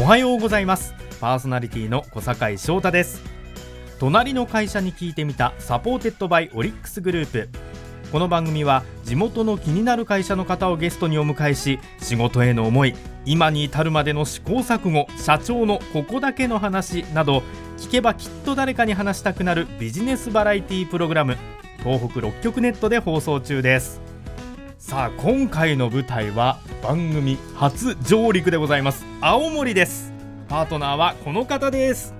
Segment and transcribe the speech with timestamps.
[0.00, 0.94] おはようございます。
[1.20, 3.20] パーソナリティの小坂井翔太です。
[3.98, 7.48] 隣の会社に聞いてみた supported by オリックスグループ。
[8.12, 12.94] この番組は地元の気になる会社の方をゲストにお迎えし仕事への思い
[13.26, 17.42] 今に至るまでの試行錯誤社長のここだけの話など
[17.76, 21.36] 聞けばきっと誰かに話したくなるビジネスバラエティプログラム
[21.80, 24.07] 東北6局ネットで放送中です。
[24.88, 29.04] さあ今回の舞台は番組初上陸でございます。
[29.20, 30.14] 青森です。
[30.48, 32.14] パートナーはこの方です。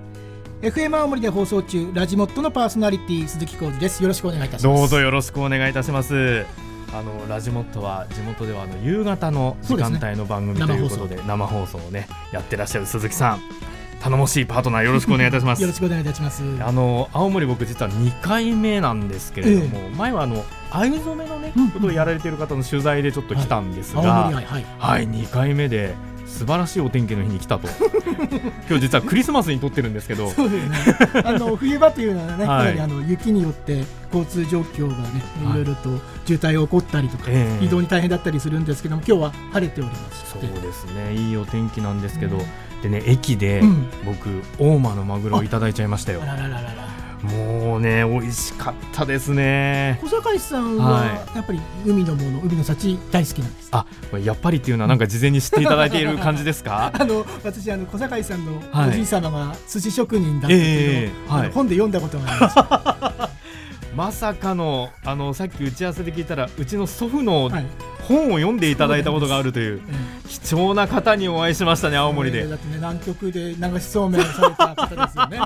[0.61, 4.03] FM 青森で放送中ラジモットのパーソナリティ鈴木浩二です。
[4.03, 4.81] よろしくお願いいたします。
[4.81, 6.45] どうぞよろしくお願いいたします。
[6.93, 13.41] あのラジモットは地元ではあの夕方の時間帯の番組ということで生放送をねやってらっしゃる鈴木さん
[13.99, 15.61] 頼もしいパートナーよろしくお願いいたします。
[15.63, 16.43] よろしくお願いいたします。
[16.61, 25.95] あの青森僕実は2回目なんですけれども、ええ、前はあの藍染めのね、うん、ことをやられている方の取材でちょっと来たんですが、はい、はい、はい、2回目で
[26.29, 27.67] 素晴らしいお天気の日に来たと。
[28.69, 30.29] 今日実はクリスマスに撮ってるんですけど。
[30.29, 30.77] そうですね。
[31.25, 33.83] あの冬場というのはね、はい、やはりあの雪によって
[34.13, 35.53] 交通状況がねい。
[35.53, 41.15] ろいろと渋滞が起こったりとか、えー、移動に大変だったりするんですけども今日は晴れておりますそうですね。
[41.15, 42.43] いいお天気なんですけど、うん、
[42.81, 46.21] でね駅で、うん、僕大間のマグロをいただいちゃいましたよ。
[47.23, 49.99] もうね美味しかったですね。
[50.01, 51.03] 小坂井さんは
[51.35, 53.85] やっぱり海のもの、海の幸大好きなんですあ
[54.23, 56.91] やっぱりっていうのはなんか事前に知っていただいている感じですか？
[56.97, 62.49] あの私あの小坂井さんのおじい様が寿司職人だったっていうのを、はい、本で読んだことがありま
[63.27, 63.39] す。
[63.95, 67.49] まさかのあのさっき打ち合わせで聞いたらうちの祖父の
[68.09, 69.81] 本を読んでいただいたことがあるという、
[70.27, 75.39] 貴重な方にお会いしましたね青森で、だってね南極で流しそうめんされた方ですよね。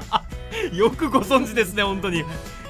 [0.73, 2.19] よくご存知ですね本当に。
[2.19, 2.23] い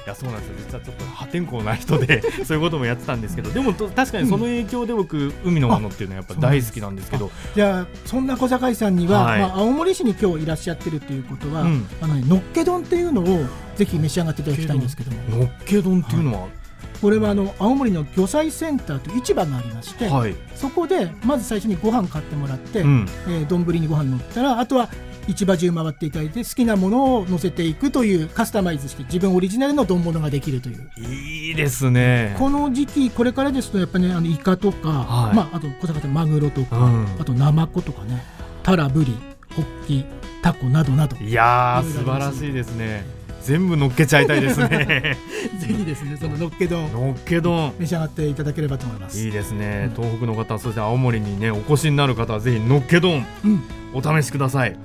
[0.06, 0.54] やそうなんですよ。
[0.66, 3.50] 実はちょっと破天荒な人で そういうこともやってたんですけど。
[3.50, 7.30] でも確かにその影響で僕、海のものっていうのはやっぱ大好きなんですけど。
[7.54, 13.46] じゃあそんな小坂井さんには、はい、まあ、青森市に今日いらっしゃってるということは、うん、あの、ね、のっけ丼っていうのを
[13.76, 15.38] ぜひ召し上がっていただきたいんですけども。
[15.38, 16.63] のっけ丼っていうのは、はい
[17.04, 23.08] これはあの青森の魚菜センターという市場がありまして、はい、そこでまず最初にご飯買ってもらって丼、うん。
[23.28, 24.88] えー、にご飯乗ったらあとは
[25.28, 30.90] 市場中回っていただいて好きなものを乗せていくというカスタマイズして自分オリジナルの丼物ができるという。
[30.96, 32.36] いいですね。
[32.38, 38.24] この時期これからですとやっぱねあのイカとか、はい、まあ、あと小魚マグロとか、うん、あとナマコとかね
[38.62, 39.14] タラブリ
[39.54, 40.06] ホッキ
[40.40, 41.18] タコなどなど。
[41.18, 43.04] いやー素晴らしいですね
[43.44, 45.16] 全部乗っけちゃいたいですね。
[45.60, 46.90] ぜひですねそののっけ丼。
[46.92, 47.72] のっけ丼。
[47.78, 49.18] 召し上がっていただければと思います。
[49.18, 53.62] いいですね、うん、東北の方そして青森にねお越しになる方はぜひのっけ丼、うん、
[53.92, 54.76] お試しください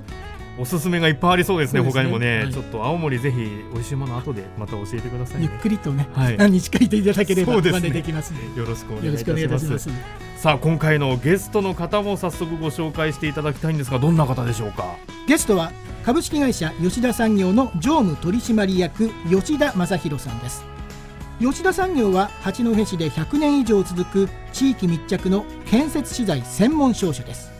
[0.60, 1.92] おすすめがいっぱいありそうですね、すね。
[1.92, 3.38] 他にもね、はい、ちょっと青森ぜひ
[3.72, 9.88] 美味しいもの後でまた教えてください、ね、ゆっくりとね、はい、何日かいていただければ真似できます、ね、よろしくお願いいたします。
[10.36, 14.96] さあ今回のゲストの方も早速ご紹介していただきたいんですがどんな方でしょうか？
[15.26, 15.72] ゲストは
[16.04, 20.64] 株式会社吉田産業の常務取締役吉田正弘さんです。
[21.40, 27.50] 吉田産業は八戸市で100年以上続く地域密着の建設資材専門商社です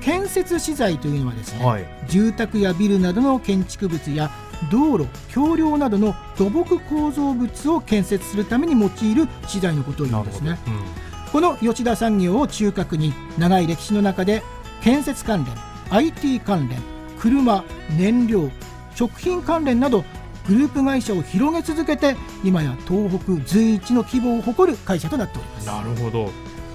[0.00, 4.30] 建設資材というのはですね、はい、住宅やビルなどの建築物や
[4.70, 14.42] 道路橋梁などの土木構造物を建設するために用いる資材のことを言うんですね、うん、この吉田産業を中核に長い歴史の中で
[14.82, 15.54] 建設関連
[15.90, 16.80] IT 関連
[17.18, 17.64] 車
[17.96, 18.50] 燃料
[18.94, 20.04] 食品関連など
[20.46, 25.66] グループ会社を広げ続けて今や東北随一の規模を誇る会社となっております。
[25.66, 26.30] なるほど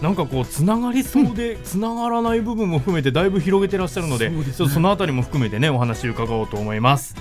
[0.06, 7.16] なんかこうつながりそうでつながらない部分も含めてだいぶ広げてらっしゃるので、ね、ちょっとそのあたりも含めてねお話伺おうと思います。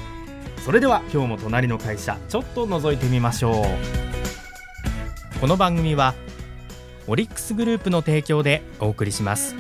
[0.66, 5.40] それでは今日も隣の会社ちょっと覗いてみましょう。
[5.40, 6.12] この番組は
[7.08, 9.56] オリックスグループの提供でお送りします。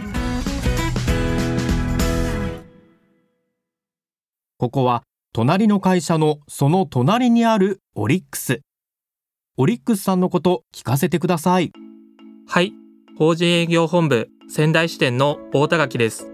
[4.58, 5.02] ここは
[5.32, 8.60] 隣の会社のその隣にあるオリックス。
[9.56, 11.72] オリックスさんのこと聞かせてください。
[12.46, 12.83] はい
[13.16, 16.32] 法人営業本部仙台支店の大田垣です。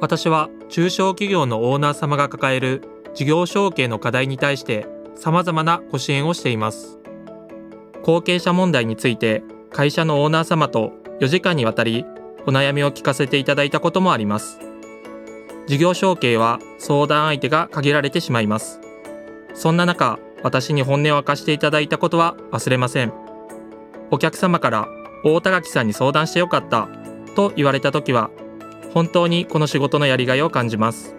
[0.00, 2.82] 私は中小企業のオーナー様が抱える
[3.12, 6.98] 事業承継の課題に対して様々なご支援をしています。
[8.02, 12.06] 後継者問題について会社のオーナー様と4時間にわたり
[12.46, 14.58] お悩みを聞かせていただいたこともあります。
[15.66, 18.80] 事業承継は相談相手が限られてしまいます。
[19.52, 23.12] そんな中、私に本音を明かしていただいたことは忘れません。
[24.10, 24.88] お客様から
[25.22, 26.88] 大田垣さんに相談してよかった
[27.34, 28.30] と言われた時は
[28.92, 31.14] 本当にこの仕事のやりがいを感じます。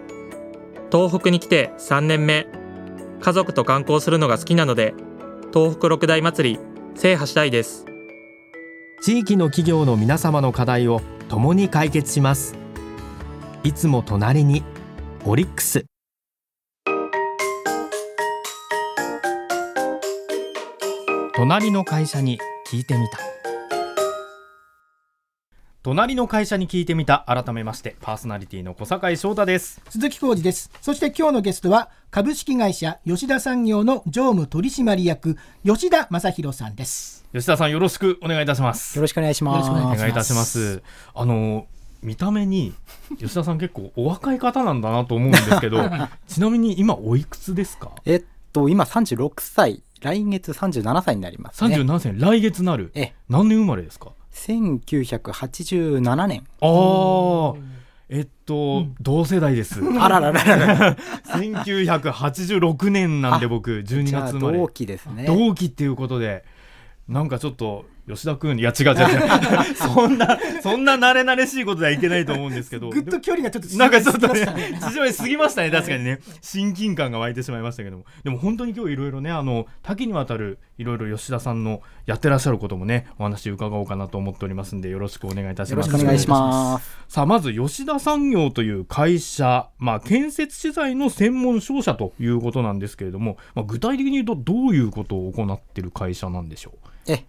[0.90, 2.46] 東北に来て3年目
[3.20, 4.94] 家族と観光するのが好きなので
[5.52, 6.60] 東北六大祭り
[6.94, 7.86] 制覇したいです。
[9.02, 12.56] 地域の企業の皆様の課題を共に解決します。
[13.64, 14.62] いつも隣に
[15.24, 15.86] オリックス。
[21.34, 22.38] 隣の会社に
[22.70, 23.41] 聞いてみた。
[25.82, 27.24] 隣の会社に聞いてみた。
[27.26, 29.80] 改めましてパーソナリティの小坂井翔太です。
[29.88, 30.70] 鈴木浩二です。
[30.80, 35.36] そして今日のゲストは株式会社吉田産業の常務取締役
[35.66, 37.24] 吉田正弘さんです。
[37.34, 38.94] 吉田さんよろしくお願いいたします。
[38.96, 39.66] よろしくお願いします。
[39.68, 40.82] よろしくお願いいたします。
[41.14, 41.66] あの
[42.00, 42.72] 見た目に
[43.18, 45.78] 吉田さん結構お若い方なんだなと思うんですけど
[46.28, 47.90] ちなみに今おいくつですか？
[48.04, 51.74] えっと、今36歳、来月37歳になりますね。
[51.76, 52.92] 37歳来月なる。
[52.94, 54.12] え、何年生まれですか？
[54.32, 56.44] 1987年。
[56.60, 57.54] ああ
[58.08, 60.96] えっと、同世代です あららららら。
[61.32, 65.24] 1986年なんで僕12じゃあ月生まれ同期ですね。
[65.26, 66.44] 同期っていうことで
[67.08, 68.96] なんかちょっと吉田君いや違う違う
[69.76, 72.90] そんなそんな慣れ慣れしいことではいけないと思うんですけど。
[72.90, 76.20] ぐっと距離がちょっとなんかちょっとね縮まりました縮めすぎましたね確かにね。
[76.40, 78.04] 親近感が湧いてしまいましたけども。
[78.24, 86.96] でも本当に今日いろいろねあの多岐にわたるいろいろ吉田さんのやってらっしゃることもねお話伺おうかなと思っておりますんでよろしくお願いいたしよろますしくお願いします。
[87.08, 96.72] さあまず吉田産業という会社、まあ、建設資材の専門商社ということなんですけれども、まあ、具体的に言うとどういうことを行っている会社なんでしょ
[97.06, 97.24] え、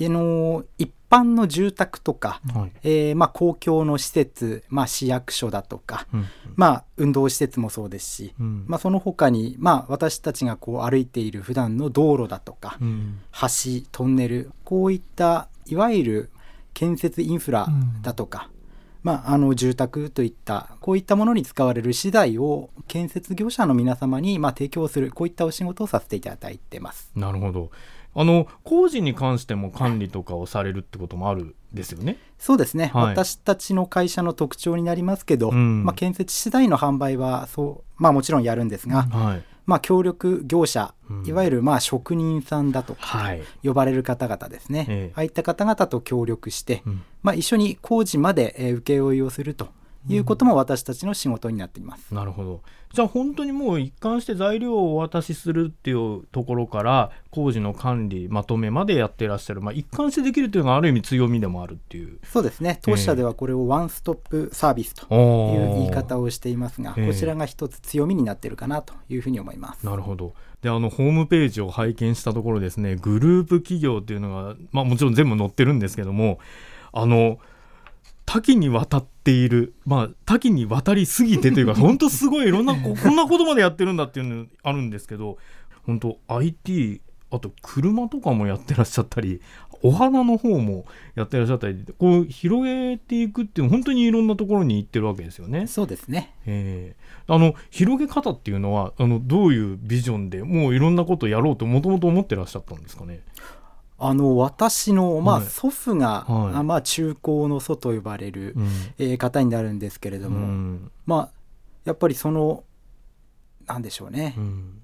[0.00, 2.72] あの、一般の住宅とか、う、はい。
[2.82, 8.64] えーまあ公共の施設、まあ市役所だとか、うんまあ運動施設もそうですし、うん。
[8.66, 13.18] まあその他に、まあ私たちがこう歩いている普段の道路だとか、うん。
[13.32, 16.30] 橋、トンネル、こういったいわゆる
[16.74, 17.68] 建設インフラ
[18.02, 18.50] だとか、
[19.02, 27.10] まあ、あの住宅といったこういったものに使われる資材を建設業者の皆様にまあ提供するこういったお仕事をさせていただいてます。
[27.14, 27.70] なるほど
[28.14, 32.18] あの工事に関しても管理とかをされるってこともあるんですよね？
[32.38, 33.04] そうですね、はい。
[33.06, 35.84] 私たちの会社の特徴になりますけど、うん。
[35.84, 41.26] まあ、建設資材の販売はそう、まあ、もちろんやるんですが、はい、まあ、協力業者、うん。
[41.26, 43.42] いわゆるまあ職人さんだとかはい。
[43.62, 45.12] 呼ばれる方々ですね、ええ。
[45.14, 47.02] ああいった方々と協力して、うん。
[47.22, 49.68] まあ、一緒に工事までえー請負いをすると
[50.08, 52.14] いうことも私たちの仕事になっています。
[52.14, 52.62] なるほど。
[52.92, 62.18] じゃあ本当にもう一貫して材料をお渡しするっていうところから工事の管理まとめまでやってらっしゃる、まあ、一貫してできるというのがある意味強みでもあるっていう。
[62.24, 62.80] そうですね。
[62.82, 67.06] 当社ではこれをワンストップサービスという言い方をしていますが、ええ。
[67.06, 69.86] こちらが一つ強みになっているかなというふうに思います。
[69.86, 70.34] なるほど。
[70.62, 76.38] であのホームページを拝見したところですねグループ企業っていうのが、まあ、もちろん全部載ってるんですけども
[76.92, 77.38] あの
[78.24, 85.38] 多岐にわたっている、まあ、多岐にわたりすぎてというか 本当すごいいろんなここんなことまでやってるんだっていうのあるんですけど
[85.86, 89.40] 本当 IT あと車とかもやってらっしゃったり
[89.84, 90.84] お花の方も
[91.16, 95.66] やってらっしゃったりこう広げていくっていう本当にいろんなところに行ってるわけですよね。
[95.66, 103.20] そうですねえーあの広げ方っていうのはあのどういうビジョンでもういろんなことをやろうともともと思ってらっしゃったんですかね？
[104.04, 105.46] あの私の、まあはい。
[105.46, 106.54] 祖父が、はい。
[106.56, 108.68] あまあ、中高の祖と呼ばれる、うん。
[108.98, 110.90] えー方になるんですけれども、うん。
[111.06, 111.30] まあ
[111.84, 112.64] やっぱりその
[113.66, 114.80] なんでしょうね、うん。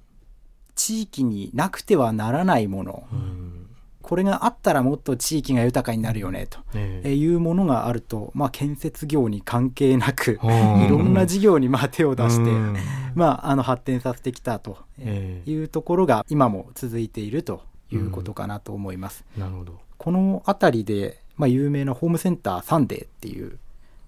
[0.74, 3.66] 地域になくてはならないもの、うん。
[4.02, 7.08] これがあったらもっと地域が豊かになるよねと、ええ。
[7.10, 12.76] ーいうものがあると、まあ、建設業に関係なく、ーいろんな事業にまあ手を出して、うん。
[13.14, 15.50] まあ、あの発展させてきたとええ。
[15.50, 19.24] いうところが今も続いているということかなと思います。
[19.36, 19.80] なるほど。
[19.96, 23.58] この辺りで、まあ、有名なホームセンターサンデーっていう、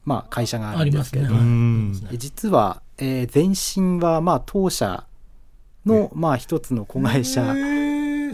[0.04, 5.04] まあ、会社があるんですけれども、うんえ実は、えー前身はまあ当社
[5.86, 7.54] のまあ一つの子会社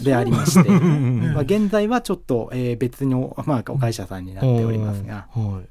[0.03, 5.69] でありまして、んまあ、現在はちょっとえー別のまあお会社さんになっておりますが、はい、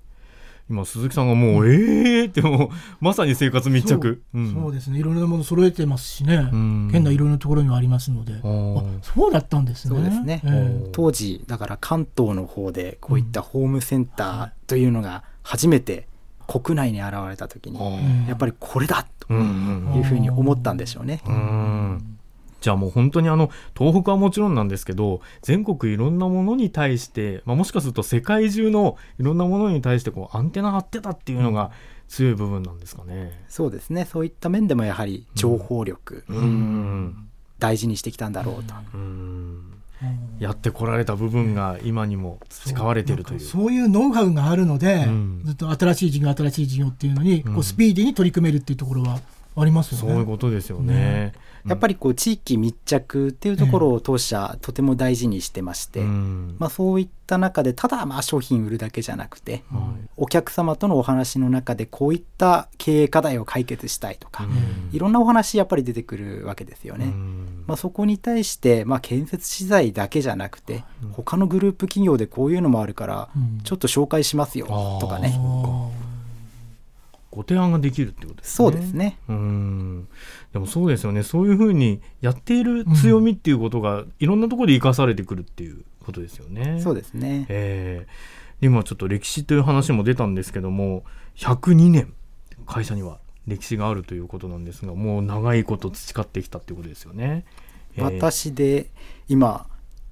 [0.70, 2.70] 今鈴木さんがもう、ええーってもう
[3.00, 4.24] まさに生活密着。
[4.38, 4.54] ん。
[4.54, 5.00] そうですね。
[5.00, 6.90] いろいろなもの揃えてますしね、うん。
[6.92, 9.96] 県内いろいろなところにもありますので、あそうだったんですね。
[9.96, 10.50] そうですね、え
[10.86, 10.90] え。
[10.92, 16.08] 当時だから関東の方でこういったホームセンターというのが初めて
[16.48, 18.26] 国内に現れた時に、うん。
[18.28, 21.22] やっぱりこれだとうんうんいうふうに思ったんでしょうね。
[21.28, 22.15] うん
[22.66, 31.70] じゃあもう本当にあの東北はもちろんなんですけど全国いろんなものに対して、まあ、もしかすると世界中のいろんなものに対してこうアンテナ張ってたっていうのが
[32.08, 33.40] 強い部分なんですかね。
[33.50, 34.06] そうですね。
[34.06, 37.30] そういった面でもやはり情報力、うん。
[37.60, 39.62] 大事にしてきたんだろうと、うん。
[40.40, 43.40] やってこられた部分が今にも培われているという。
[43.42, 43.72] そう。
[43.72, 45.42] いうノウハウがあるので、うん。
[45.46, 47.54] ずっと新しい事業新しい事業っていうのに、うん。
[47.54, 49.20] こうスピーディーに取り組めるっていうところは
[49.56, 50.08] ありますよね。
[50.10, 50.94] そういうことですよね。
[50.94, 51.34] ね
[51.68, 56.56] やっぱりこう地域密着っていうところを当社とても大事にしてまして、うん。
[56.60, 64.96] まあ、そういった中でただまあ商品売るだけじゃなくて、はいお客様とのお話の中でこういった経営課題を解決したいとか、うん。
[64.96, 67.06] いろんなお話やっぱり出てくるわけですよね。
[67.06, 67.64] うん。
[67.68, 71.10] まあ、そこに対して、まあ、建設資材だけじゃなくて、うん。
[71.10, 73.60] 他のグループ企業でこういうのもあるから、うん。
[73.64, 74.68] ちょっと紹介しますよ
[75.02, 75.38] とかね。
[77.36, 78.56] ご提案ができるってことですね。
[78.56, 79.20] そうですね。
[79.28, 80.08] うん
[80.54, 86.80] でもそうですよねそういうふうにやっている強みっていうことがいろんなところで生かされてくるっていうことですよね。
[86.82, 87.46] そうですね。
[87.50, 91.04] えー今ちょっと歴史という話も出たんですけども
[91.36, 92.14] 102年
[92.66, 97.44] 会社には歴史があるということなんですがもう長いこと培ってきたっていうことですよね。
[97.98, 98.90] えー私で
[99.28, 99.68] 今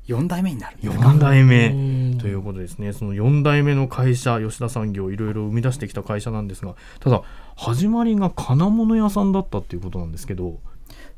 [0.08, 0.98] 4代目になるんです。
[1.00, 1.68] か4代目。
[1.70, 2.18] うん。
[2.18, 2.94] ということですね。
[2.94, 7.22] その4代目の会社吉田産業いろいろ生み出してきた会社なんですがただ
[7.56, 10.60] 始まりが金物屋さんだったっていうことなんですけど、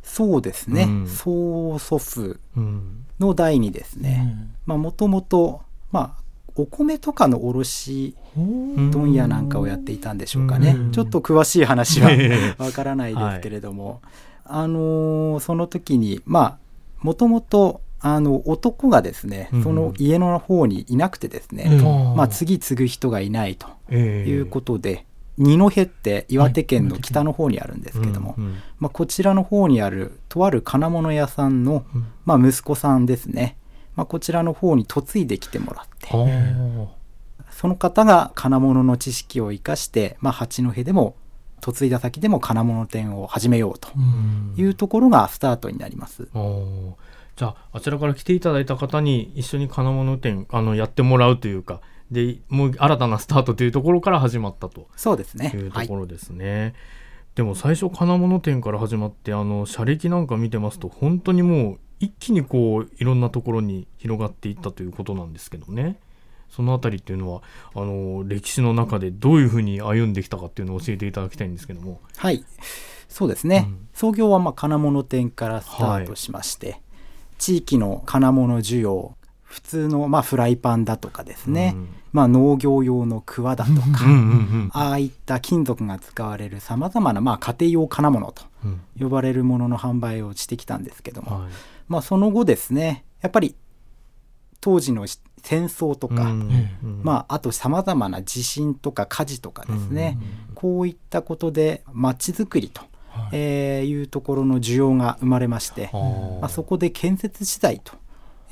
[0.03, 0.83] そうですね。
[0.83, 1.07] うん。
[1.07, 3.05] 曽祖父うん。
[3.19, 4.55] の代にですうね、ん。
[4.65, 5.61] まあもともと、
[5.91, 6.23] まあ、
[6.57, 10.71] お米とかの卸問屋なんかをやっていたんでしょうかね。
[10.77, 10.91] うん。
[10.91, 14.01] ちょっと詳しい話はえ わからないですけれども、
[14.43, 16.57] あのーその時にまあ
[17.01, 22.15] もともとあの男がですね、うんその家の方にいなくてですね、うん。
[22.15, 25.05] まあ、次継ぐ人がいないとえいうことで、
[25.37, 28.55] 二戸って岩手県の北の方にあるんですけども、うんうん。
[28.79, 32.07] まあ、こちらの方にあるとある金物屋さんの、うん。
[32.25, 33.57] まあ、息子さんですね、
[33.95, 36.89] まあ、こちらの方に嫁いできてもらっては
[37.49, 41.15] その方が金物の知識を生かして、まあ、八戸でも
[41.65, 43.89] 嫁いだ先でも金物店を始めようと
[44.57, 46.27] いうところがスタートになります。
[46.33, 46.37] あ。
[46.37, 46.93] ー
[47.35, 55.71] じゃああちらから来ていただいた方に一緒に金物店あのやってもらうというかでもう新たなスタートというところから始まったとそうですねいう。
[55.71, 56.73] とはいころですね。
[57.33, 65.99] でも最初金物店から始まってあの車歴なんか見てますと本当にもう一気にこういろんなところに広がっていったということなんですけどね
[66.49, 67.41] そのあたりっていうのは
[67.73, 71.99] あの歴史の中でどういうふうに歩んできたかっていうのを教えていただきたいんですけども。
[72.15, 72.45] はい。
[73.09, 73.65] そうですね。
[73.67, 76.81] うん創業はまあ金物店からスタートしまして、
[77.37, 81.87] 地域の金物需要、普通のまあフライパンだとかですね、うん。
[82.11, 88.81] まあ農業用の桑だとか、うんうんああいった金属が使われるさまざまなまあ家庭用金物とうん。
[88.99, 91.51] 呼ばれるものの販売をしてきたんですけども、はい。
[91.87, 93.55] まあその後ですね、やっぱり
[94.59, 95.05] 当時の
[95.41, 96.29] 戦争とか、うん
[96.83, 100.17] うんまああとさまざまな地震とか火事とかですね、
[100.55, 102.89] こういったことで街づくりと、はい
[103.35, 107.93] えーいうところの需要が生まれまして、まあ、そこで建設資材と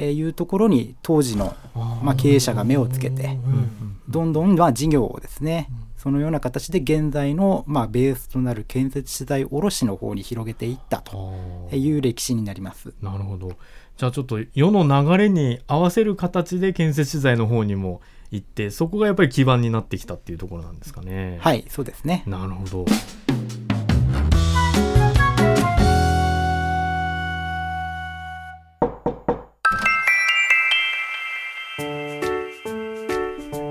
[0.03, 1.55] いうところに当時の、
[2.03, 12.93] まあ、経営者が目をつけてうんどんどんまあ事業をですねそのような形で現在のまあベースとなる建設資材卸の方に広げていったという歴史になります。
[13.01, 13.53] なるほど
[13.95, 21.37] じゃあちょっと世の流れに合わせる形で建設資材の方にも行ってそこがやっぱり基盤になってきたっていうところなんですかね。
[21.39, 22.23] はい、そうですね。
[22.25, 22.85] なるほど。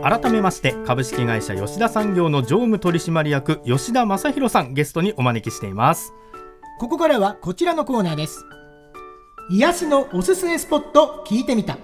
[0.03, 6.13] 改めまして株式会社吉田産業の常務取締役吉田正弘さんゲストにお招きしています。
[6.81, 8.45] ここからはこちらのコーナーです。
[9.51, 11.79] 癒しのおすすめスポット聞いてみた。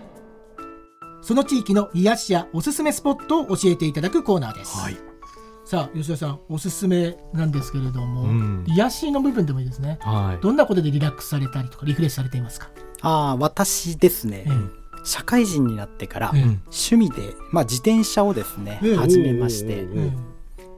[1.23, 4.97] その地域の癒しやおすすめスポットを教えていただくコーナーです、はい。
[5.65, 8.65] さあ吉田さんおすすめなんですけれども、うん。
[8.67, 9.99] 癒しの部分でもいいですね。
[10.01, 10.43] はい。
[10.43, 12.71] どんなことでリラックスされたりとかリフレッシュされていますか、
[13.03, 14.51] ああ、私ですね、え
[15.05, 19.87] 社会人になってからええ趣味で、まあ、自転車をですね、ええ始めまして、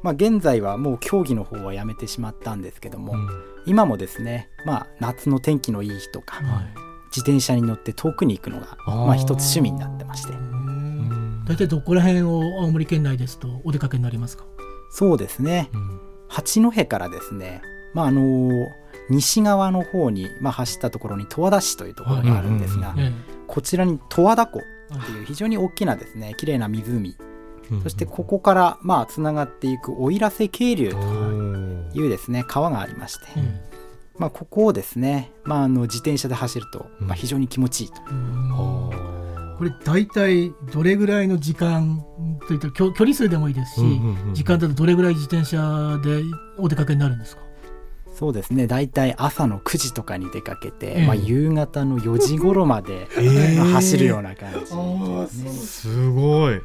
[0.03, 3.29] まあ、現在はもう競技の方はやめてしまったんですけども、うん。
[3.67, 6.65] 今もですね、まあ、夏の天気のいい日とか、はい。
[7.11, 10.33] 自転車に乗って遠くに行くのがまあ、一つ趣味になってまして。
[10.33, 11.45] うん。
[11.45, 14.45] 大体どこら辺を青森県内ですとお出かけになりますか、
[14.91, 15.69] そうですね。
[15.75, 16.01] うん。
[16.29, 17.61] 八戸からですね、
[17.93, 18.51] まああの
[19.11, 22.95] 西側の方に、まあ、走ったところに十和田市というところがあるんですが、
[23.53, 24.63] こちらに十和田湖っ
[25.07, 27.17] ていう非常に大きなですね綺麗な湖。
[27.71, 33.27] うんそしてここからまあつながっていく奥入瀬渓流おとーいうですね川がありまして、
[34.19, 37.95] まあ、ここをですね、まあ、あの自転車で走ると、まあ、非常に気持ちいいと、
[39.57, 42.05] これ大体どれぐらいの時間
[42.49, 44.01] といったら距距離数でもいいですし、
[44.33, 46.23] 時間だとどれぐらい自転車で
[46.59, 47.43] お出かけになるんですか？
[48.21, 48.67] そうですね。
[48.67, 53.09] 大体朝の9時とかに出かけて、ええまあ、夕方の4時頃まで、
[53.73, 54.61] 走るような感じ。
[54.61, 55.51] ですね。
[55.51, 56.61] すごい。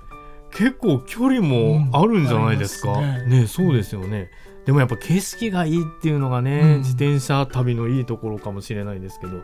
[0.51, 3.41] 結構距離もあるんじゃないですか、うんね。
[3.43, 4.29] ねそうですよね。
[4.65, 6.77] でもやっぱ景色がいいっていうのがね、うん。
[6.79, 9.39] 自転車旅のいいところかもしれないですけど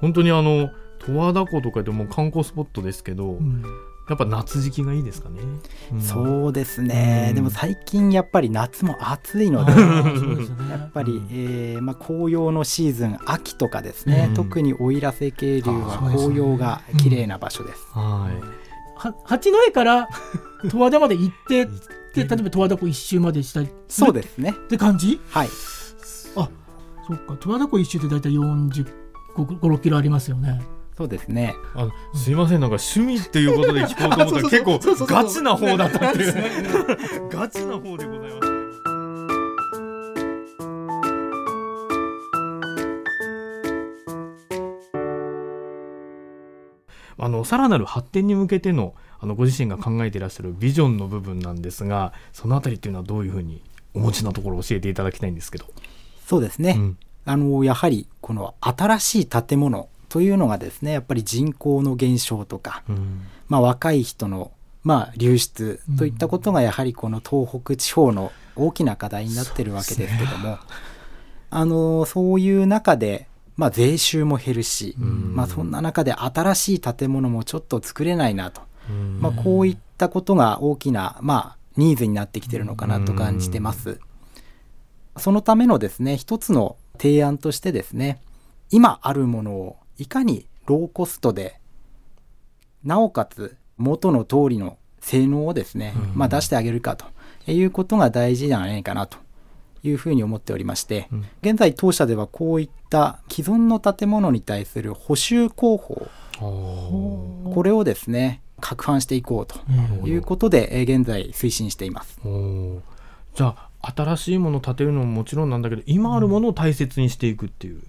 [0.00, 0.70] 本当にあの
[1.06, 3.62] 十和田湖とかでも観光スポットですけど、うん
[4.10, 5.40] やっぱ夏時期がいいですかね。
[5.92, 6.00] うん。
[6.00, 7.34] そうですね、うん。
[7.36, 9.70] でも最近やっぱり夏も暑いので
[10.68, 11.28] やっぱり、うん。
[11.30, 14.34] えーまあ、紅葉のシーズン秋とかですね、うん。
[14.34, 17.86] 特に奥入瀬渓流は紅葉が綺麗な場所です。
[17.92, 18.42] はい。
[18.96, 20.08] は八戸から
[20.68, 21.70] 十和田まで行ってで
[22.16, 24.50] 例えば十和田湖一周までしたりそうですね。
[24.50, 25.20] って感じ？
[25.30, 25.48] はい。
[25.48, 27.36] そっか。
[27.40, 28.86] 十和田湖一周って大体40
[29.36, 30.60] 5 6キロありますよね
[31.00, 31.56] そうですね。
[31.74, 37.28] あのすいませんなんか趣味っていうことで聞こうと思ったら結構ガチな方だったっていう。
[37.30, 38.50] ガチな方でございます。
[47.16, 53.62] あのさらなる発展に向けてのあのご自身が考えていらっしゃるビジョンの部分なんですがそのあたりっていうのはどういうふうに
[53.94, 55.64] お持ちなところを教えていただきたいんですけど。
[56.26, 56.98] そうですね、うん。
[57.24, 63.22] あのやはりこの新しい建物というのがですねやっぱり人口の減少とか、うん。
[63.48, 64.52] まあ、若い人の、
[64.84, 70.58] まあ、流出といったことがやはりこの東北地方の大きな課題になってるわけですけども、
[71.48, 75.34] あのそういう中で、まあ、税収も減るし、うん。
[75.34, 79.20] まあ、そんな中で新しい建物もちょっと作れないなと、うん。
[79.20, 84.00] まあ、こういったことが大きな、まあ、ニーズになってきてるのかなと感じてます。
[85.16, 88.20] そのためのですね一つの提案としてですね
[88.70, 91.60] 今あるものをいかにローコストで
[92.84, 96.18] なおかつ元の通りの性能をですね、うん。
[96.18, 97.04] まあ、出してあげるかと
[97.50, 99.18] いうことが大事じゃないかなと。
[99.82, 101.24] いうふうに思っておりまして、うん。
[101.40, 106.06] 現在当社ではこういった既存の建物に対する補修工法
[106.38, 109.58] これをですね拡販していこうと
[110.02, 112.20] うんいうことで、えー現在推進しています。
[113.34, 117.80] じゃあ新しいものを建てるのももちろんなんだけど今あるものを大切にしていくっていう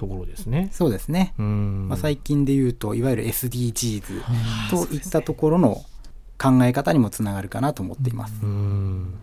[0.00, 0.70] ところですね。
[0.72, 1.34] そうですね。
[1.38, 4.22] うんまあ、最近で言うといわゆる SDGs
[4.70, 5.84] といったところの
[6.38, 8.40] 考え方にもつながるかなと思っています。
[8.42, 9.14] うん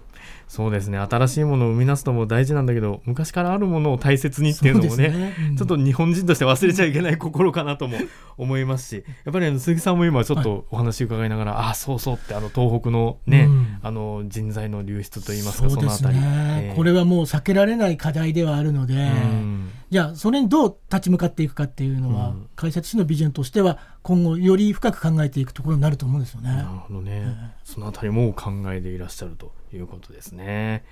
[0.48, 0.98] そうですね。
[0.98, 5.36] 新しいものを生み出すのも大事なんだけど昔からあるものを大切にっていうのもねすね。
[5.50, 5.56] うん。
[5.58, 7.98] ちょっと日本人として忘れちゃいけない心かなとも
[8.38, 13.80] 思いますしやっぱりあの鈴木さんも今ちょっとお話伺いながら、ああそうそうってあの東北のね、うん。
[13.82, 16.76] あの人材の流出といいますかそうですそのあたり、ね、ええ。
[16.76, 19.72] これはもう避けられない課題ではあるので、うん。
[19.90, 22.50] じゃあそれにどう立ち向かっていくかっていうのは、うん。
[22.56, 26.50] 会社としてのビジョンとしては今後より深く考えていくところになると思うんですよね。
[26.50, 30.84] なるほどね、そのあたりも考えていらっしゃるということですね。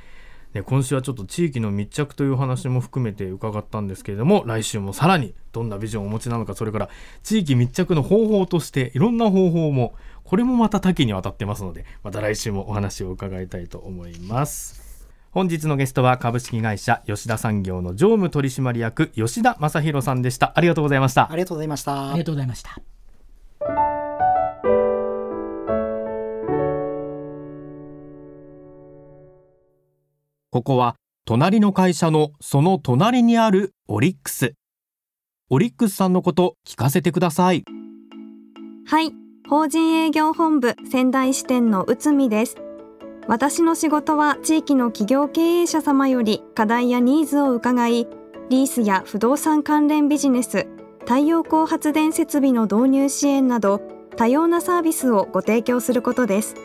[0.55, 6.89] で今週はちょっと地域の密着という話も含めて伺ったんですけれども来週もさらにどんなビジョンをお持ちなのかそれから
[7.23, 15.09] 地域密着の方法としていろんな方法もこれもまた多岐にわたってますのでまた来週もお話を伺いたいと思います。
[15.31, 22.11] 本日のゲストは株式会社吉田産業の常務取締役吉田正弘さんでしたありがとうございましたありがとうございました。
[22.11, 22.94] ありがとうございました。
[30.55, 34.53] ここは隣の会社のその隣にあるオリックス。
[35.49, 37.65] オリックスさんのこと聞かせてください。
[38.87, 39.11] はい、
[39.49, 42.55] 法人営業本部仙台支店の内海です。
[43.27, 48.07] 私の仕事は地域の企業経営者様より課題やニーズを伺い、
[48.49, 50.67] リースや不動産関連ビジネス、
[51.01, 53.81] 太陽光発電設備の導入支援など
[54.15, 56.55] 多様なサービスをご提供することです。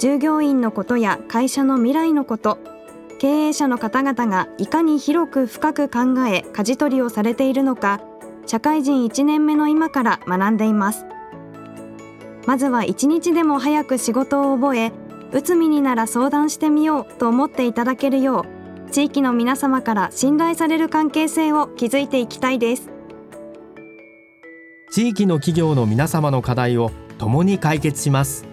[0.00, 2.58] 従業員のことや会社の未来のこと、
[3.20, 8.00] 経営者の方々がいかに広く深く考え舵取りをされているのか、
[8.50, 11.06] 社会人1年目の今から学んでいます
[12.48, 14.90] まずは一日でも早く仕事を覚え
[15.30, 18.44] 内海になら相談してみようと思っていただけるよ
[18.88, 22.90] う地域の皆様から信頼される関係性を築いていきたいです
[24.90, 28.49] 地域の企業の皆様の課題を共に解決します。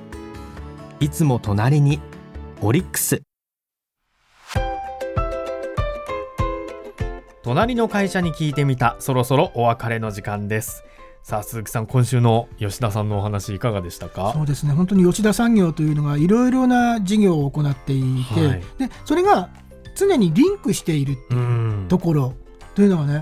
[0.99, 1.99] いつも隣に
[2.59, 3.21] オリックス。
[7.43, 10.83] 隣の会社に聞いてみたそろそろお別れの時間です。
[11.21, 14.33] さあ鈴木さん今週の吉田さんのお話いかがでしたか？
[14.33, 19.49] そうですね本当に吉田産業というのがいろいろな事業を行っていて、はいでそれが
[19.95, 22.33] 常にリンクしているうんところ
[22.73, 23.21] というのはね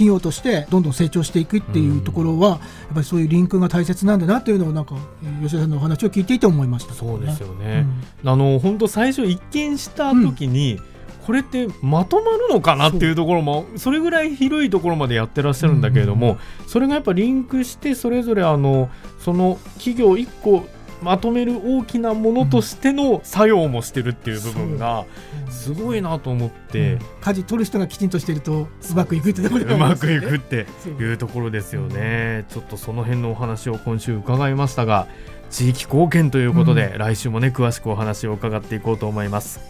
[0.00, 2.58] 企業としてどんどん成長していくっていうところは、やっ
[2.94, 7.82] ぱりそういうリンクが大切なんだなっていうのをなんかえー吉田さんのお話を聞いていて思いました、そうですようね。
[7.82, 10.80] んあの本当最初一見した時に、
[11.26, 20.64] これってまとまるのかなっていうところもそれぐらい広いところまでやってらっしゃるんだけれども、それがやっぱリンクしてそれぞれあのその企業一個
[21.02, 25.06] まとめる大きなものとしての作用もしてるっていう部分が
[25.50, 30.66] すごいなと思って、舵取る人がきちんとしてるとうまくいくってところで、ね、うまくいくって
[30.98, 32.44] いうところですよね。
[32.48, 35.06] ちょっとその辺のお話を今週伺いましたが
[35.50, 39.60] 地域貢献ということで、うん、来週もね詳しくお話を伺っていこうと思います。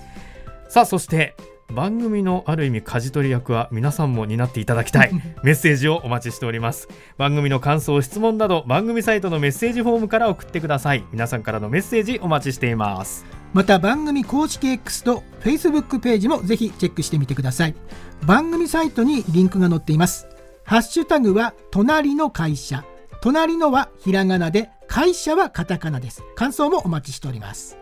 [0.68, 1.34] さあそして
[1.70, 5.12] 番組のある意味舵取り役は皆さんも担っていただきたい。
[5.42, 6.88] メッセージをお待ちしております。
[7.18, 11.04] 番組の感想質問など番組サイトのメッセージフォームから送ってください。
[11.12, 13.24] 皆さんからのメッセージお待ちしています。
[13.52, 17.74] また番組公式 X と Facebook ページもぜひチェックしてみてください。
[18.26, 20.28] 番組サイトにリンクが載っています。
[20.64, 22.85] ハッシュタグは隣の会社。
[23.20, 26.22] 隣のはひらがなで会社はカタカナです。
[26.37, 27.76] 感想もお待ちしております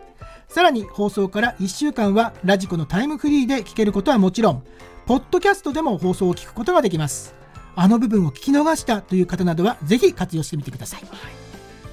[0.49, 4.63] さらに放送から1週間はラジコのタイムフリーで聞けることはもちろん、
[5.05, 7.35] ポッドキャストでも放送を聞くことができます。
[7.75, 11.01] あの部分を聞き逃したという方などはぜひ活用してみてください。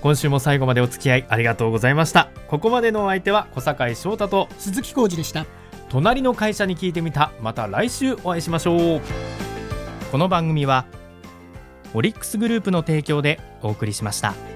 [0.00, 2.30] 今週も最後までお付き合いありがとうございました。
[2.48, 5.44] ここまでのお相手は小坂井翔太と鈴木浩二でした。
[5.90, 7.32] 隣の会社に聞いてみた。
[7.42, 9.00] また来週お会いしましょう。
[10.10, 10.86] この番組は
[11.94, 14.55] オリックスグループの提供でお送りしました。